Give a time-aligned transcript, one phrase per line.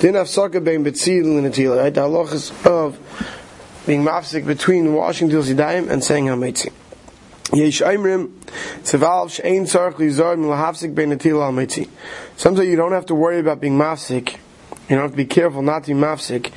[0.00, 0.12] Right?
[0.12, 2.98] The halachas of
[3.84, 6.70] being mafsik between washing til zidayim and saying hametzi.
[7.52, 8.28] Yesh Aimrim,
[8.84, 10.94] Lizar Milahafsik
[11.54, 11.88] Mitzi.
[12.36, 14.36] Sometimes you don't have to worry about being mafsik.
[14.88, 16.52] You don't have to be careful not to be mafsik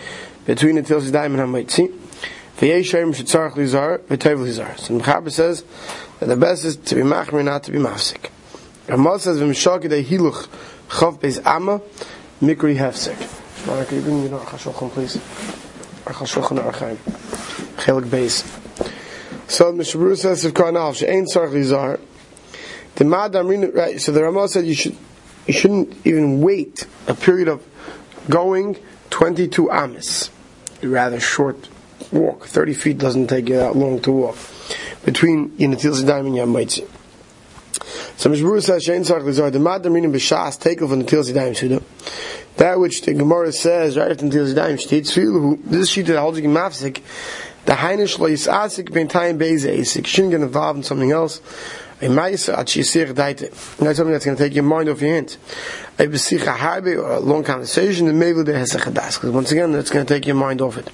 [0.46, 1.88] between the Til Zidayim and HaMitzi.
[2.58, 4.78] V'yesh Aimrim Shetzarech Lizar V'tev Lizar.
[4.78, 5.64] So the says
[6.20, 8.30] that the best is to be machmir, not to be mafsik.
[8.88, 10.48] Ramal says V'mishak Yedei Hiluch
[10.90, 11.82] Chav Beis Amma
[12.42, 13.16] Mikri Hefsik.
[13.62, 15.18] Shmara, can you bring me the Archashochan, please?
[16.06, 16.96] Archashochan Archaim.
[17.78, 18.44] Chelik Beis.
[19.48, 22.00] So the Mishabur says if Karnal she'ain sarch lizar.
[22.96, 24.02] The Madam right.
[24.02, 24.98] So the Ramah said you should
[25.46, 27.64] you shouldn't even wait a period of
[28.30, 28.78] going
[29.12, 30.32] 22 amis,
[30.82, 31.70] rather short
[32.12, 32.48] walk.
[32.48, 34.38] 30 feet doesn't take you that long to walk
[35.06, 36.88] between Yinatil Zidaim and Yamaitzi.
[38.18, 39.52] So Mishbur says she'ain sarch lizar.
[39.52, 41.84] The Madam Rinu b'shas take off on the Til Zidaim Suda.
[42.58, 46.50] That which the Gemara says right after the Zidaim Shtitz This sheet that holds you
[46.50, 47.02] mafsik
[47.66, 50.08] the Heinish lo yisasik ben time beze isik.
[50.08, 51.40] Shouldn't get involved in something else.
[52.02, 53.52] A ma'isa at shisir daite.
[53.82, 55.38] Not something that's going to take your mind off your hands.
[56.00, 59.16] A besicha harbe or a long conversation, and maybe there has a chadas.
[59.16, 60.90] Because once again, that's going to take your mind off it.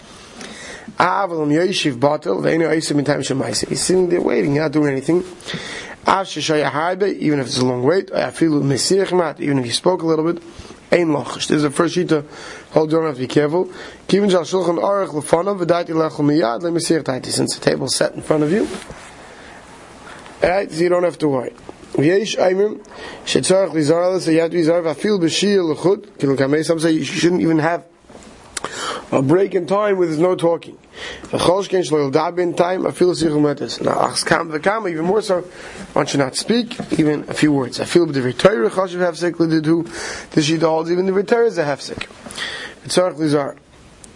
[0.99, 3.69] Avalam yeshiv batel, ve'enu eisim in time shemaisa.
[3.69, 5.19] He's sitting there waiting, not doing anything.
[6.05, 8.11] Av sheshaya harbe, even if it's a long wait.
[8.11, 10.43] I feel mesirich mat, even if you spoke a little bit.
[10.91, 11.47] Ein lochish.
[11.47, 12.23] This is the first to
[12.71, 13.65] hold on, have to be careful.
[14.07, 17.27] Kivin shal shulchan arach lefanav v'daiti lechel miyad le'mesir taiti.
[17.27, 18.67] Since the table is set in front of you.
[20.41, 21.53] Alright, so you don't have to worry.
[21.93, 22.85] V'yesh aimim
[23.25, 25.75] shetzarach lizar so you have to be zar v'afil b'shir
[26.37, 27.83] kamei, some say you shouldn't even have
[29.11, 30.77] a break in time there's no talking.
[31.23, 33.79] V'cholshken shlo yildab in time, afil sichum metes.
[33.81, 35.41] Now, achs kam v'kam, even more so,
[35.93, 37.79] one should not speak, even a few words.
[37.79, 39.83] i Afil b'divrei Torah, choshev hefsek l'didu,
[40.31, 42.07] this shita holds, even the divrei is a hefsek.
[42.83, 43.57] V'tzarach lizar.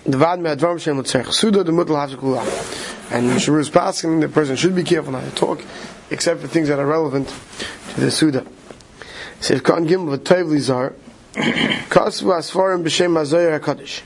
[0.04, 3.12] The vad me advam shem l'tzarech suda, the mutal hefsek l'ulam.
[3.12, 5.64] And is passing, the person should be careful not to talk,
[6.10, 7.34] except for things that are relevant
[7.94, 8.46] to the suda.
[9.40, 10.96] So if kan gimel v'tayv lizar,
[11.34, 14.02] kasvu asfarim b'shem hazoyer HaKadosh.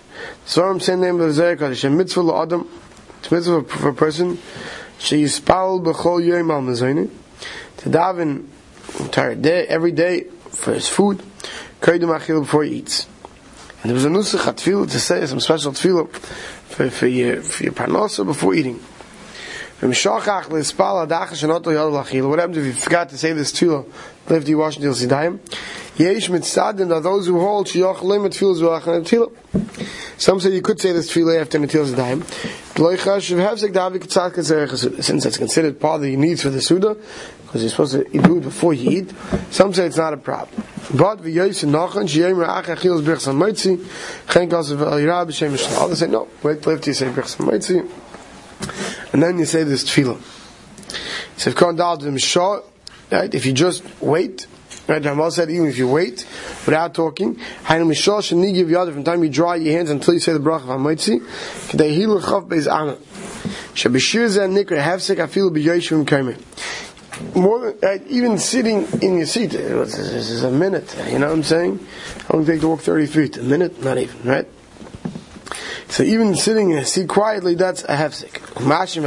[0.45, 1.83] Svarim say the name of Zohar Kaddish.
[1.83, 2.67] A mitzvah la'adam,
[3.19, 4.37] it's a mitzvah for a person,
[4.99, 7.09] she yispal b'chol yom al mezayni,
[7.77, 8.45] to daven
[8.99, 11.21] entire day, every day, for his food,
[11.81, 13.07] kaidum achil before he eats.
[13.81, 17.63] And there was a nusach tefillah to say some special tefillah for, for your, for
[17.63, 18.79] your parnasa before eating.
[19.85, 20.25] What
[22.39, 23.85] happens if you forgot to say this tefillah
[24.29, 25.39] after you wash until sidayim?
[25.97, 29.31] Yesh mitzadim are those who hold shiach limit tefillah zuach and tefillah.
[30.17, 32.23] Some say you could say this tefillah after Natil Zedayim.
[35.03, 36.95] Since it's considered part of the needs for the Suda,
[37.43, 39.13] because you're supposed to do it before you eat,
[39.51, 40.63] some say it's not a problem.
[40.93, 41.19] But.
[41.19, 41.87] Others say, no,
[46.43, 47.89] wait after you say Birchsan Moitzi,
[49.15, 50.19] and then you say this tefillah.
[51.37, 52.59] So if Khan Dal Shah,
[53.09, 54.45] right, if you just wait,
[54.89, 56.27] Right, Ramal said even if you wait
[56.65, 60.33] without talking, Hainu Mishal Shanigi Yad from time you dry your hands until you say
[60.33, 61.21] the bracha of Hamoitzi,
[61.69, 62.95] Kedei Hilu Chav Beis Ana.
[63.73, 67.35] Shabashir Zeh Nikra Hefsek Afilu B'Yoshim Kaimeh.
[67.35, 71.35] More than, right, even sitting in your seat, this is a minute, you know what
[71.35, 71.79] I'm saying?
[72.27, 73.37] How long does it take to walk 30 feet?
[73.37, 73.81] A minute?
[73.81, 74.47] Not even, right?
[75.89, 78.31] So even sitting in a seat quietly, that's a hefsek.
[78.55, 79.03] Mashim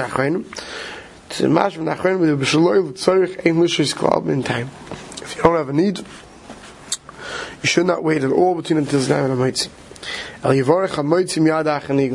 [1.29, 4.71] mashim achrenim with a b'shaloy l'tzorich ein in time.
[5.23, 6.05] If you don't have a need, you
[7.65, 9.69] should not wait at all between until Znam and Hamoitzi.
[10.43, 10.53] El.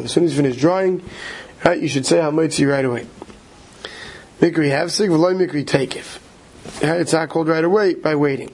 [0.06, 1.04] As soon as you finish drawing,
[1.64, 3.06] right, you should say Hamoitzi right away.
[4.40, 6.20] Mikri Havsik, V'loy Mikri Takif.
[6.82, 8.50] It's not called right away by waiting.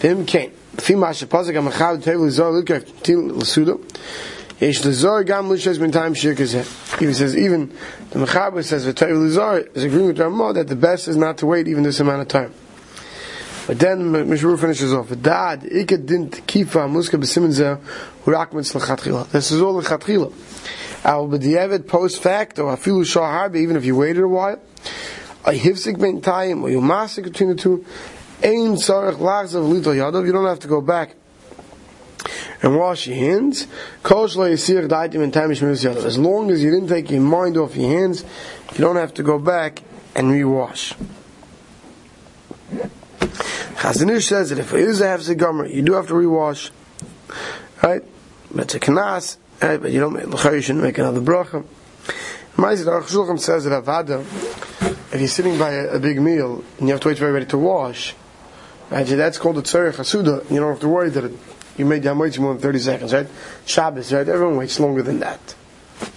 [0.00, 0.50] V'im came.
[0.76, 3.80] V'im Hashapazik HaMachad Tevel Zor Lukaf Til L'Sudo.
[4.58, 6.98] Yesh L'Zor Gam L'Shes Min Time Shir Kazeh.
[6.98, 7.68] He says even
[8.10, 11.46] the Mechaber says V'Tevel L'Zor is agreeing with Ramah that the best is not to
[11.46, 12.54] wait even this amount of time.
[13.66, 15.10] But then Mishmur finishes off.
[15.20, 17.78] Dad, ikad dint kifa muska b'simin zeh
[18.24, 19.28] hurak mitzvah lechatchila.
[19.28, 20.32] This is all lechatchila.
[21.04, 24.58] Al b'diavad post fact or afilu shah harbe even if you waited a while.
[25.44, 27.84] A hivsik ben tayim or you masik between the two.
[28.42, 30.24] Ein tzarech lachzav lito yadav.
[30.24, 31.14] You don't have to go back
[32.62, 33.66] and wash your hands.
[34.04, 34.50] As long
[36.50, 38.24] as you didn't take your mind off your hands,
[38.72, 39.82] you don't have to go back
[40.14, 40.96] and rewash.
[43.86, 46.70] Chazon Ish says that if it is a gomer, you do have to rewash,
[47.82, 48.02] right?
[48.50, 49.80] But it's a kanas, right?
[49.80, 51.64] But you don't make you shouldn't make another bracha.
[52.56, 54.20] Ma'aseh Aruch Shulchan says that avada,
[55.12, 57.48] if you're sitting by a, a, big meal and you have to wait for everybody
[57.50, 58.14] to wash,
[58.90, 59.06] right?
[59.06, 60.50] That's called a tzarech hasuda.
[60.50, 61.32] You don't have to worry that it,
[61.76, 63.26] you made Hamoitzi more than 30 seconds, right?
[63.64, 64.28] Shabbos, right?
[64.28, 65.54] Everyone waits longer than that.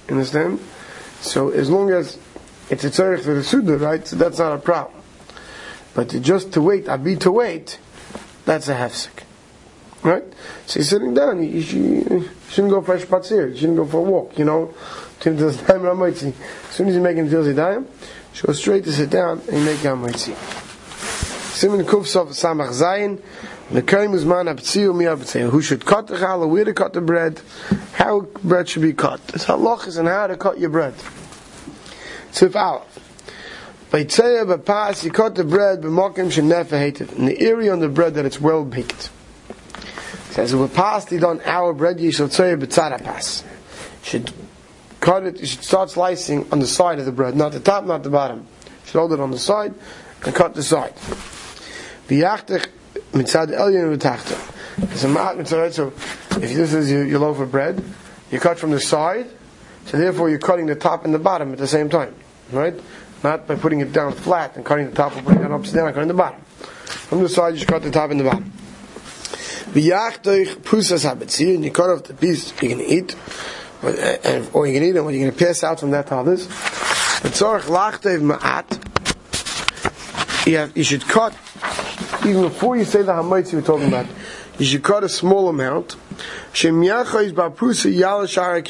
[0.09, 0.59] Understand?
[1.21, 2.17] So as long as
[2.69, 4.05] it's a tzarech for the Suda, right?
[4.07, 5.01] So that's not a problem.
[5.93, 7.79] But just to wait, I abi to wait,
[8.45, 9.23] that's a hefsek.
[10.01, 10.23] Right?
[10.65, 14.09] So you're sitting down, you, shouldn't go for a spatzir, you shouldn't go for a
[14.09, 14.73] walk, you know?
[15.25, 17.85] As soon as you make him Tilzi Dayim,
[18.41, 20.33] go straight to sit down and make Ramaitzi.
[21.59, 23.21] Siman Kufsov Samach Zayin,
[23.69, 27.39] Who should cut the challah, where to cut the bread,
[27.93, 29.21] how bread should be cut.
[29.33, 30.95] It's halachas and how to cut your bread.
[32.31, 32.53] Tzif.
[33.91, 37.11] By Tzeya B'pas, you cut the bread b'mokim shenefa hated.
[37.13, 39.11] In the area on the bread that it's well baked.
[39.49, 43.43] It says, B'pas on our bread, you shall Tzeya B'tzara pas.
[44.01, 44.31] should
[44.99, 47.85] cut it, you should start slicing on the side of the bread, not the top,
[47.85, 48.39] not the bottom.
[48.39, 49.75] You should hold it on the side
[50.25, 50.93] and cut the side.
[53.13, 54.55] Mitzad elyon v'tachtech.
[54.81, 57.83] It's a mitzvah, so if this is your, your loaf of bread,
[58.31, 59.27] you cut from the side,
[59.85, 62.15] so therefore you're cutting the top and the bottom at the same time,
[62.51, 62.79] right?
[63.23, 65.87] Not by putting it down flat and cutting the top or putting it upside down
[65.87, 66.39] and cutting the bottom.
[66.41, 68.51] From the side, you cut the top and the bottom.
[70.63, 71.05] pusas
[71.55, 73.15] and you cut off the piece going to eat,
[73.83, 76.07] eh, eh, or you can eat it, or you're going to pass out from that
[76.07, 76.47] to others.
[76.47, 78.77] But tzorach lachtev ma'at,
[80.75, 81.33] you should cut,
[82.25, 84.05] even before you say the hamaitzi you're talking about,
[84.57, 85.95] you should cut a small amount.
[86.53, 88.63] Shem yachais ba'prusa yala shara.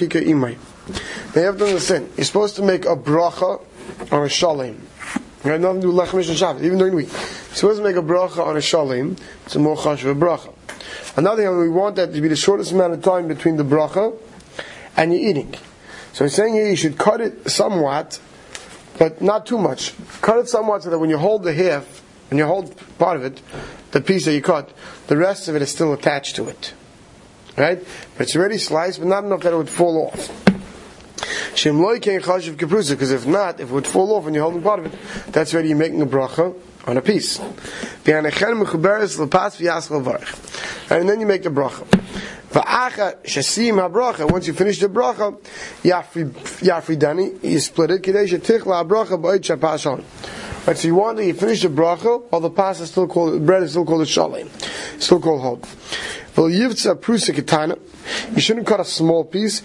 [1.33, 3.61] They have to understand, you're supposed to make a bracha
[4.11, 4.79] on a shalim.
[5.43, 7.11] You have nothing to do with Lechemish and Shabbos, even during the week.
[7.11, 10.25] You're supposed to make a bracha on a shalim, it's a more chash of a
[10.25, 10.53] bracha.
[11.17, 14.17] Another thing, we want that to be the shortest amount of time between the bracha
[14.97, 15.53] and your eating.
[16.13, 18.19] So he's saying here you should cut it somewhat,
[18.97, 19.93] but not too much.
[20.21, 23.23] Cut it somewhat so that when you hold the half, when you hold part of
[23.23, 23.41] it,
[23.91, 24.71] the piece that you cut,
[25.07, 26.73] the rest of it is still attached to it.
[27.57, 27.83] Right?
[28.17, 30.29] But it's already sliced, but not enough that it would fall off.
[31.51, 34.93] Because if not, if it would fall off and you're holding part of it,
[35.33, 36.55] that's already you're making a bracha
[36.85, 37.39] on a piece.
[37.39, 38.25] And
[41.09, 41.85] then you make the bracha.
[44.31, 45.37] Once you finish the bracha,
[47.43, 48.03] you split it.
[50.69, 53.43] Right, so you want to you finish the bracha, while the pasta is still called
[53.43, 54.47] bread is still called a shalim,
[55.01, 55.67] still called hod.
[58.35, 59.63] You shouldn't cut a small piece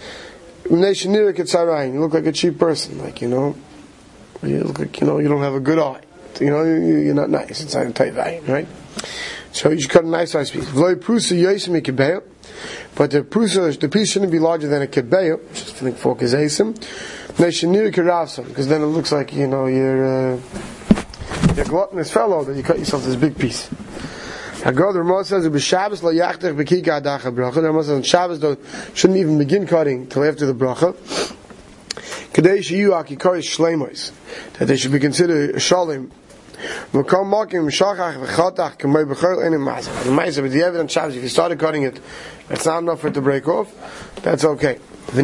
[0.67, 3.55] you look like a cheap person, like you know,
[4.41, 6.01] you look like you know you don't have a good eye.
[6.39, 7.61] You know, you're not nice.
[7.61, 8.67] It's not a tight eye, right?
[9.51, 10.67] So you should cut a nice size piece.
[10.71, 11.01] But
[13.11, 16.73] the prusa, the piece shouldn't be larger than a kebeya, which is think for kazesim.
[18.47, 20.39] Because then it looks like you know you're uh,
[21.55, 23.69] you're gluttonous fellow that you cut yourself this big piece.
[24.65, 27.55] Hagod the Ramah says b'Shabbos lo yachtech b'kika adacha bracha.
[27.55, 28.57] The Ramah says on Shabbos though
[28.93, 30.93] shouldn't even begin cutting till after the bracha.
[32.33, 34.11] Kadei sheyu akikoi shleimos
[34.57, 36.09] that they should be considered shalim.
[36.91, 40.03] V'kol makim shachach v'chatach k'may b'chol enim ma'aseh.
[40.03, 42.01] The ma'aseh but the evidence Shabbos if you started cutting it,
[42.49, 43.71] it's not enough for it to break off.
[44.23, 44.79] That's okay.
[45.13, 45.23] The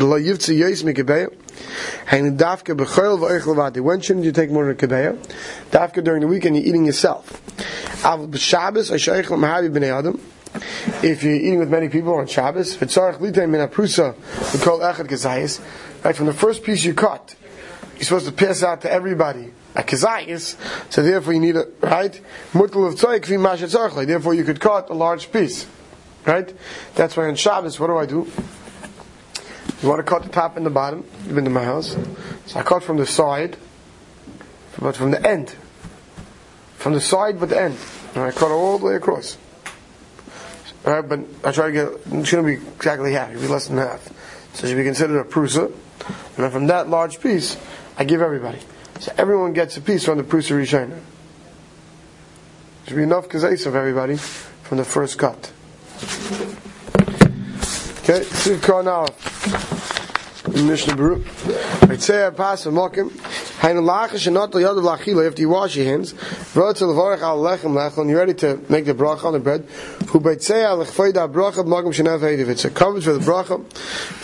[0.00, 1.30] the lo yivtzi yois mikabeya.
[3.82, 5.18] When shouldn't you take more than a kebeya?
[5.70, 7.40] Dafka during the weekend, you're eating yourself.
[11.02, 12.90] If you're eating with many people on Shabbos, right,
[16.16, 17.36] from the first piece you cut,
[17.94, 20.56] you're supposed to pass out to everybody a kazayis,
[20.90, 22.18] so therefore you need a, right?
[22.52, 25.66] Therefore you could cut a large piece.
[26.26, 26.52] Right?
[26.96, 28.30] That's why on Shabbos, what do I do?
[29.82, 31.04] You want to cut the top and the bottom.
[31.28, 31.96] To my house.
[32.46, 33.56] So I cut from the side,
[34.78, 35.54] but from the end.
[36.76, 37.78] From the side but the end.
[38.14, 39.38] And I cut all the way across.
[40.84, 43.68] Alright, but I try to get, it shouldn't be exactly half, it should be less
[43.68, 44.02] than half.
[44.54, 45.66] So it should be considered a prusa.
[45.66, 47.56] And then from that large piece,
[47.98, 48.58] I give everybody.
[48.98, 50.98] So everyone gets a piece from the prusa rishayna.
[52.86, 55.52] Should be enough kazais of everybody from the first cut.
[58.02, 59.06] Okay, Siv now.
[60.50, 61.90] Mishnah Berurah.
[61.90, 63.10] I'd say I pass a mokim.
[63.60, 66.12] Hainu lachish and not the yadav lachila after you wash your hands.
[66.12, 68.08] V'rotz levarach al lechem lechon.
[68.08, 69.62] You're ready to make the bracha on the bread.
[70.08, 72.48] Who beitzei al lechfoida bracha mokim shenav heidiv.
[72.48, 73.64] It's a coverage for the bracha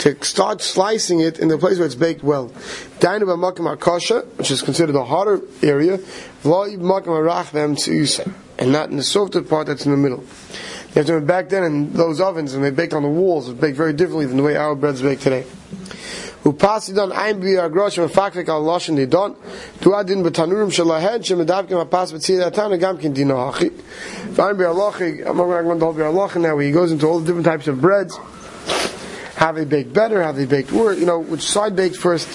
[0.00, 2.48] to start slicing it in the place where it's baked well.
[2.98, 5.98] Dainu b'mokim akasha, which is considered the harder area.
[6.42, 10.24] V'lo mokim arach them to and not in the softer part that's in the middle.
[10.88, 13.60] You have to back then in those ovens, and they baked on the walls, it
[13.60, 15.44] baked very differently than the way our bread's baked today.
[16.42, 19.34] Who pass it on ein bi agrosh and fakfik al loshen di don.
[19.80, 23.70] Tu adin betanurim shalahed shemedavkim apas betzir atan gam kin dino hachi.
[24.38, 27.46] Ein bi I'm going to hold bi alochi now he goes into all the different
[27.46, 28.16] types of breads.
[29.34, 32.28] How they bake better how they baked worse you know which side baked first?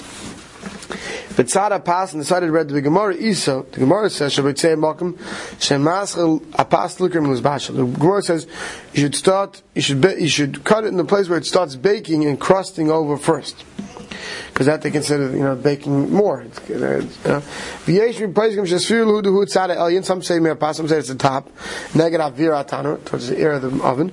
[1.34, 3.64] But Tzara passed and decided to read the Gemara Isa.
[3.72, 5.14] The Gemara says, "Shabbat say Malcolm,
[5.58, 8.46] Shemaschel apas lukim bashal." The Gemara says
[8.92, 11.46] you should start, you should be, you should cut it in the place where it
[11.46, 13.64] starts baking and crusting over first
[14.52, 16.42] because that they consider you know baking more.
[16.42, 17.40] Uh,
[17.86, 18.18] V'yesh
[20.04, 20.38] Some say
[20.72, 21.48] some say it's the top.
[21.94, 24.10] Towards the air of the oven.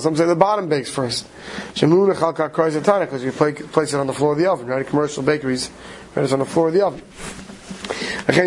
[0.00, 1.28] Some say the bottom bakes first.
[1.74, 4.66] Because you place it on the floor of the oven.
[4.66, 5.70] Right, commercial bakeries,
[6.14, 7.00] right, it's on the floor of the oven.
[8.26, 8.42] When you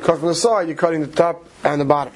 [0.00, 2.12] cut from the side, you're cutting the top and the bottom.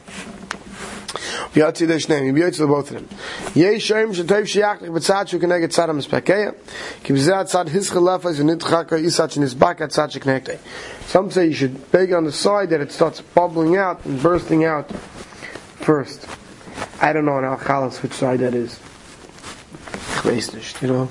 [1.54, 3.18] Yatzi the shneim, yatzi the both of them.
[3.54, 6.54] Yei shoyim shetoiv sheyachlich b'tzad shu keneged tzad ha-mispakeya,
[7.02, 10.58] ki b'zeh tzad hischel lefes v'nitchaka isat shenizbak ha-tzad sheknekte.
[11.06, 14.64] Some say you should bake on the side that it starts bubbling out and bursting
[14.64, 14.90] out
[15.76, 16.26] first.
[17.00, 18.80] I don't know on al which side that is.
[20.26, 21.02] You know?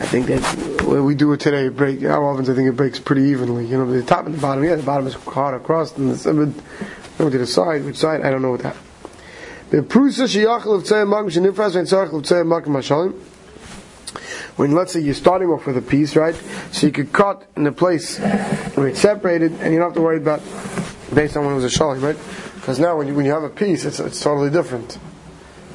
[0.00, 0.40] I think that
[0.84, 3.66] when we do it today, it break, how often I think it breaks pretty evenly.
[3.66, 6.62] You know, the top and the bottom, yeah, the bottom is hard across, and the,
[7.18, 8.76] no, side, which side, I don't know that.
[14.56, 16.34] When let's say you're starting off with a piece, right?
[16.72, 20.00] So you could cut in the place where it's separated, and you don't have to
[20.00, 20.40] worry about
[21.14, 22.16] based on when it was a shalim, right?
[22.54, 24.98] Because now when you when you have a piece, it's it's totally different.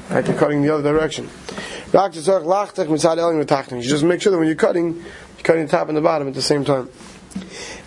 [0.10, 0.28] Right?
[0.28, 1.30] You're cutting the other direction.
[1.94, 2.00] You
[3.90, 6.34] just make sure that when you're cutting, you're cutting the top and the bottom at
[6.34, 6.90] the same time.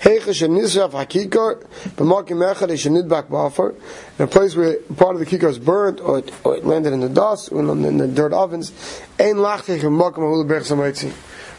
[0.04, 1.64] Heiche shenisraf hakikar,
[1.96, 3.75] b'makim echad shenidbak
[4.18, 6.92] in a place where part of the kikar is burnt or it, or it landed
[6.92, 8.70] in the dust or in the dirt ovens,
[9.18, 11.14] ein b'makim.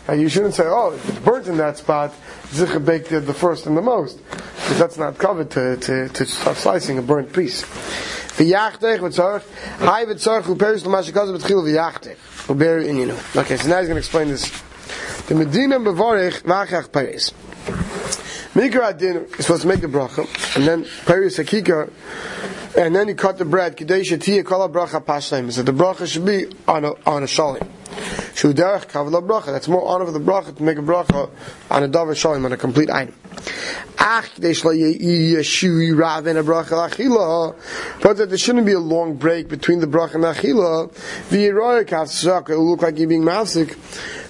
[0.08, 2.14] And you shouldn't say, oh, it's burnt in that spot,
[2.50, 4.20] Zicha baked the first and the most.
[4.30, 7.64] Because that's not covered to, to, to start slicing a burnt piece.
[7.64, 9.42] V'yachtech v'tzorch,
[9.80, 12.18] hai v'tzorch v'perish l'mashikaz v'tchil v'yachtech.
[13.38, 14.52] Okay, so now he's going to explain this.
[15.26, 17.34] The Medina bevorech v'achach peris.
[18.56, 21.92] Mikra Adin is supposed to make the bracha, and then Peris Hakika,
[22.78, 23.76] and then you cut the bread.
[23.76, 25.52] Kadesh Tia Kala Bracha Pashlaim.
[25.52, 27.68] So the bracha should be on a, on a shalim.
[28.34, 29.48] Shuderach Kavla Bracha.
[29.48, 31.30] That's more honor for the bracha to make a bracha
[31.70, 33.14] on a davar shalim, on a complete item.
[34.00, 37.56] Ach, Yeshui Rav and a bracha lachila.
[38.02, 40.94] But that there shouldn't be a long break between the bracha and achila.
[41.28, 43.76] V'yiroy Kavsak, it will look like you're being mafsik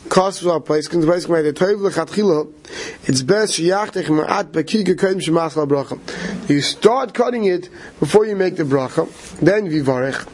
[0.10, 2.52] costs our place can the the toiv lechatchila
[3.08, 3.60] it's best
[6.50, 7.70] you start cutting it
[8.00, 9.40] before you make the bracha.
[9.40, 10.28] Then vivarech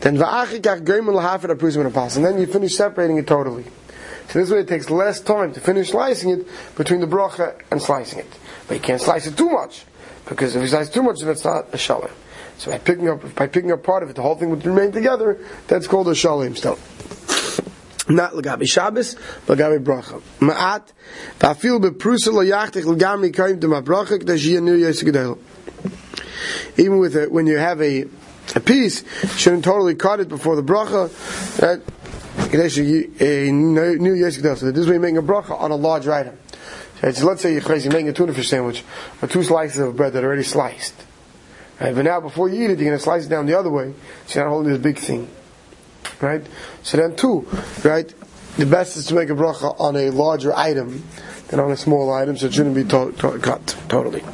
[0.00, 3.64] then va'achikach goimel lahafer aprusim and apas and then you finish separating it totally.
[4.28, 6.46] So this way it takes less time to finish slicing it
[6.76, 8.38] between the bracha and slicing it.
[8.66, 9.84] But you can't slice it too much
[10.26, 12.10] because if you slice too much then it's not a shalom
[12.58, 14.92] so by picking up by picking up part of it the whole thing would remain
[14.92, 15.38] together.
[15.68, 16.78] That's called a shalom still
[18.08, 19.14] not legabi Shabbos,
[19.46, 20.20] legabi bracha.
[20.40, 20.92] Ma'at,
[21.38, 25.38] va'afil beprusa lo yachtich legami kaim to ma bracha, k'dash new yosik
[26.76, 28.06] Even with it, when you have a,
[28.54, 31.10] a piece, you shouldn't totally cut it before the bracha,
[31.62, 31.80] right?
[32.50, 32.78] K'dash
[33.20, 36.38] a new yosik So this way you're making a bracha on a large item.
[37.12, 38.82] So let's say you're crazy, making a tuna fish sandwich,
[39.22, 40.94] or two slices of bread that are already sliced.
[41.80, 41.94] Right?
[41.94, 43.94] But now before you eat it, you're going to slice it down the other way,
[44.26, 45.30] so you're not holding this big thing
[46.20, 46.44] right?
[46.82, 47.46] So then two,
[47.84, 48.12] right?
[48.56, 51.04] The best is to make a bracha on a larger item
[51.48, 54.24] than on a small item, so it shouldn't be to- to- cut totally.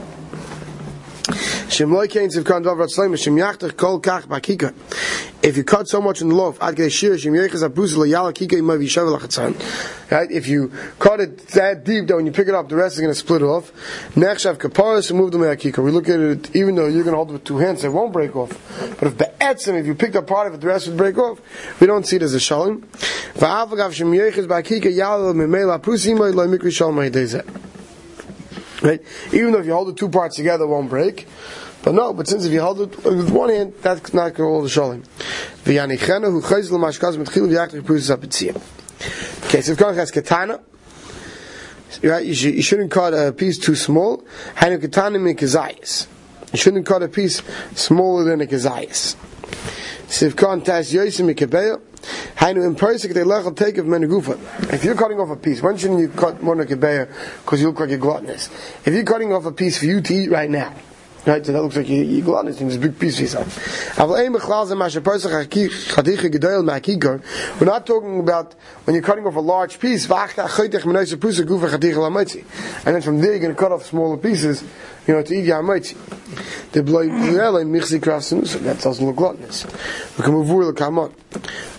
[5.45, 6.79] If you cut so much in the loaf, right?
[10.31, 13.03] If you cut it that deep that when you pick it up, the rest is
[13.03, 13.71] going to split off.
[14.15, 15.85] Nechshav kaparas and move the me'akika.
[15.85, 17.91] We look at it, even though you're going to hold it with two hands, it
[17.91, 18.59] won't break off.
[18.99, 21.19] But if the be'etzim, if you picked up part of it, the rest would break
[21.19, 21.43] off.
[21.79, 22.85] We don't see it as a shalim.
[28.83, 29.03] Right?
[29.33, 31.27] Even though if you hold the two parts together, it won't break.
[31.85, 34.45] But no, but since if you hold it with one hand, that's not going to
[34.45, 35.05] hold the shalim.
[35.65, 39.45] V'yanichenu hu chayz l'mashkaz mitchil v'yachlich prusis apitziyah.
[39.45, 40.61] Okay, so if Koch has katana,
[42.03, 44.25] right, you, should, you shouldn't cut a piece too small.
[44.55, 46.07] Hanu katana min kazayas.
[46.53, 47.43] You shouldn't cut a piece
[47.75, 49.17] smaller than a kazayas.
[50.07, 51.83] Sivkan tas yosim mikabeya.
[52.37, 54.73] Hainu in Persik they lechel take of menegufa.
[54.73, 57.07] If you're cutting off a piece, when shouldn't you cut more than a
[57.45, 58.49] because you look like you're gluttonous?
[58.87, 60.75] If you're cutting off a piece for you to eat right now,
[61.27, 63.99] Right, so that looks like you, you gluttonous thing, this big piece yourself.
[67.59, 68.55] We're not talking about
[68.85, 70.19] when you're cutting off a large piece, and
[72.95, 74.63] then from there you're going to cut off smaller pieces,
[75.07, 75.63] you know, to eat your
[78.01, 79.65] krafsinus, that doesn't look gluttonous.
[80.19, 80.51] We can move
[80.99, 81.24] on.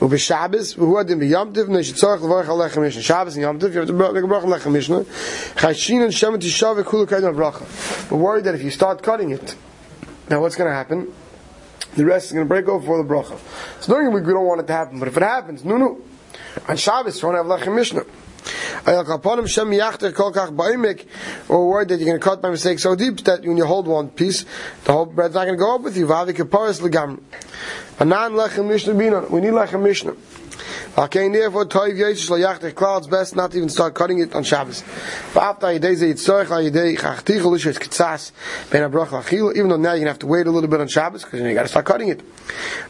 [0.02, 3.02] Ube Shabbos, who had in the Yom Tiv, nesh tzorach levarach alechem mishnah.
[3.02, 5.02] Shabbos and Yom Tiv, you have to make a bracha alechem mishnah.
[5.02, 8.12] Chayshin and Shemet Yishav, kulu kaidon bracha.
[8.12, 9.56] We're worried that if you start cutting it,
[10.30, 11.14] now what's going to happen?
[11.96, 13.40] The rest is going to break off for the bracha.
[13.82, 16.02] So week we don't want it to happen, but if it happens, no, no.
[16.68, 18.06] On Shabbos, you want to have lechem mishnah.
[21.50, 23.88] Or worried that you're going to cut by mistake so deep that when you hold
[23.88, 24.46] one piece,
[24.84, 26.06] the whole bread's not going to go up with you.
[26.12, 26.38] Anan
[28.34, 29.30] lechem mishnah binon.
[29.32, 30.16] We need lechem mishnah.
[30.98, 34.82] Okay, therefore, toiv yachtech klal, it's best not even start cutting it on Shabbos.
[35.34, 38.32] V'afta yidei ze yitzorich la yidei chachtichel lish es kitzas
[38.70, 40.88] ben abrach lachil, even though now you're to have to wait a little bit on
[40.88, 42.22] Shabbos, because you, you got to start cutting it.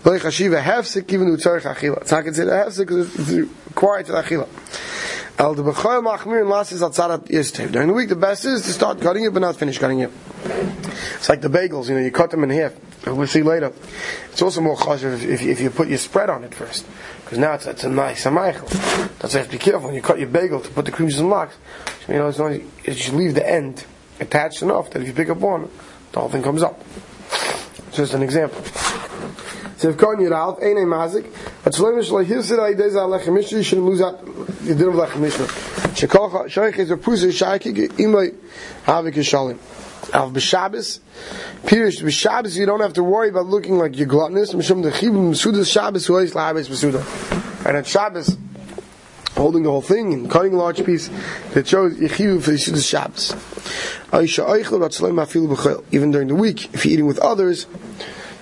[0.03, 2.01] Lo ychashiv a hefsik, even though tzorich achila.
[2.01, 3.31] It's not considered a hefsik, because it's
[3.69, 4.47] required to achila.
[5.39, 7.71] El de b'choy machmir and lasses atzarat yistev.
[7.71, 10.11] During the week, the best is to start cutting it, but not finish cutting it.
[11.15, 12.73] It's like the bagels, you know, you cut them in half.
[13.05, 13.71] We'll see later.
[14.31, 16.85] It's also more chashiv if, if, you put your spread on it first.
[17.23, 18.67] Because now it's, it's a nice amaichel.
[19.19, 20.91] That's why you have to be careful when you cut your bagel to put the
[20.91, 21.55] cream cheese and lox.
[22.07, 23.85] You know, it's only, you should leave the end
[24.19, 25.69] attached enough that if you pick up one,
[26.11, 26.83] the whole thing comes up.
[27.91, 28.63] Just an example.
[29.77, 31.31] So if Kohen Yiralf, Ein Mazik,
[31.63, 35.19] but Shloim Shloi Hirsid Aydez Alechem Mishnah, you shouldn't lose out the din of Lechem
[35.19, 35.45] Mishnah.
[35.45, 38.33] Shekocha, Shoich is a Pusa, Shaykik, Imay,
[38.85, 39.59] Havik Yishalim.
[40.13, 40.99] Al b'Shabbos,
[41.63, 44.53] Pirish b'Shabbos, you don't have to worry about looking like you're gluttonous.
[44.53, 47.65] Mishum the chibim Mesuda Shabbos huayis la'abes Mesuda.
[47.65, 48.37] And at Shabbos,
[49.35, 51.09] holding the whole thing and cutting a large piece
[51.53, 53.31] that shows Yechivu for Shabbos.
[54.11, 55.83] Ratzleim Afil B'Chel.
[55.91, 57.67] Even during the week, if you're eating with others,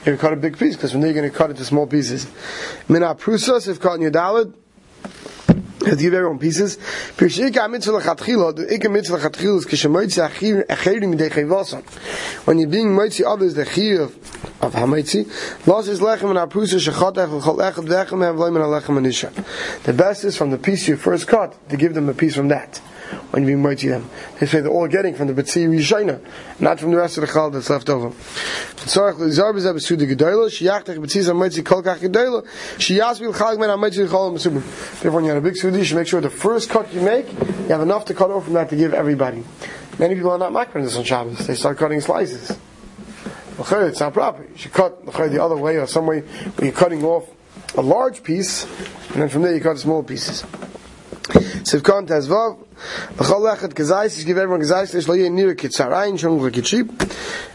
[0.06, 1.66] you can cut a big piece because when there you're going to cut it to
[1.66, 2.28] small pieces.
[2.90, 4.54] Mina Prusas, if caught in your dalad,
[5.86, 6.78] to give everyone pieces.
[7.18, 9.10] Pirshika mitzvah the ikka is
[11.34, 11.84] chevasan.
[12.46, 14.16] When you're being moitzi others, the chir of,
[14.62, 18.98] of hamoitzi, los is lechem and aprusa shechatech l'chol echad v'echem have loim and alechem
[18.98, 19.32] anisha.
[19.84, 22.48] The best is from the piece you first cut, to give them a piece from
[22.50, 22.82] that
[23.32, 24.10] when you mighty them.
[24.40, 26.20] They say they're all getting from the Betzir Yishayna,
[26.60, 28.10] not from the rest of the Chal that's left over.
[28.10, 32.44] Tzarech l'zar b'zeh b'suda gedoyla, shiyachtech b'tziz ha-mitzzi kol kach gedoyla,
[32.78, 33.70] shiyas bil chag men.
[35.02, 37.02] Therefore, when you have a big sudi, you should make sure the first cut you
[37.02, 39.44] make, you have enough to cut off from that to give everybody.
[40.00, 41.46] Many people are not makron this on Shabbos.
[41.46, 42.58] They start cutting slices.
[43.60, 44.44] It's not proper.
[44.44, 47.30] You should cut the other way or some way where you're cutting off
[47.78, 48.66] a large piece,
[49.12, 50.44] and then from there you cut small pieces.
[51.24, 52.60] Sivkon Tezvav,
[53.18, 56.90] L'chol gezais, you give everyone gezais, there's lo yin nira kitzarayin, shom a cheap,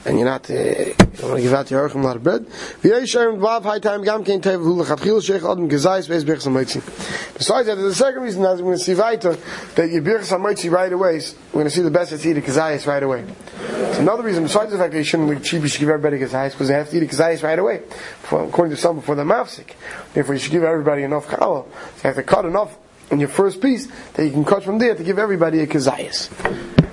[0.06, 2.46] and you're not, uh, you want to give out your orchim a lot of bread.
[2.46, 7.36] V'yei shem vav high time gam kein tev hu lechatchil sheich adam gezais, beis ha-moitzi.
[7.36, 9.36] Besides that, a second reason that we're going to see weiter,
[9.74, 11.20] that you birchas ha-moitzi right away,
[11.52, 13.26] we're going to see the best eat a gezais right away.
[13.60, 16.18] It's another reason, besides the fact that you shouldn't like cheap, you should give everybody
[16.18, 17.82] gezais, because they have to eat a gezais right away,
[18.22, 19.74] before, according to some before they're mafsik.
[20.14, 22.78] Therefore you should give everybody enough challah, so you have to cut enough
[23.10, 26.28] in your first piece that you can cut from there to give everybody a kazayas.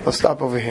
[0.04, 0.64] Let's stop over here.